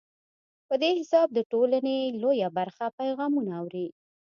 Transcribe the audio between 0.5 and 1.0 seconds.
په دې